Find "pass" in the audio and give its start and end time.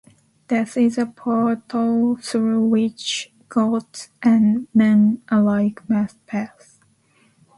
6.25-6.79